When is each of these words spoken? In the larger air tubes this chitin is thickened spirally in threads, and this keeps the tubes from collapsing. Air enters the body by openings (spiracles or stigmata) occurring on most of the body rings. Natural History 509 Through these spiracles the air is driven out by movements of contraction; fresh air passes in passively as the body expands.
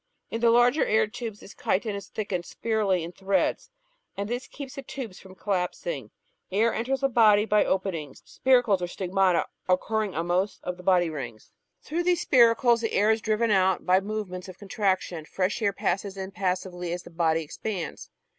In 0.31 0.41
the 0.41 0.49
larger 0.49 0.83
air 0.83 1.05
tubes 1.05 1.41
this 1.41 1.53
chitin 1.53 1.93
is 1.95 2.07
thickened 2.07 2.43
spirally 2.47 3.03
in 3.03 3.11
threads, 3.11 3.69
and 4.17 4.27
this 4.27 4.47
keeps 4.47 4.73
the 4.73 4.81
tubes 4.81 5.19
from 5.19 5.35
collapsing. 5.35 6.09
Air 6.51 6.73
enters 6.73 7.01
the 7.01 7.07
body 7.07 7.45
by 7.45 7.63
openings 7.63 8.23
(spiracles 8.25 8.81
or 8.81 8.87
stigmata) 8.87 9.45
occurring 9.69 10.15
on 10.15 10.25
most 10.25 10.59
of 10.63 10.77
the 10.77 10.81
body 10.81 11.11
rings. 11.11 11.51
Natural 11.83 11.99
History 12.03 12.25
509 12.35 12.45
Through 12.49 12.73
these 12.73 12.81
spiracles 12.81 12.81
the 12.81 12.93
air 12.97 13.11
is 13.11 13.21
driven 13.21 13.51
out 13.51 13.85
by 13.85 13.99
movements 13.99 14.47
of 14.49 14.57
contraction; 14.57 15.23
fresh 15.25 15.61
air 15.61 15.71
passes 15.71 16.17
in 16.17 16.31
passively 16.31 16.91
as 16.93 17.03
the 17.03 17.11
body 17.11 17.43
expands. 17.43 18.09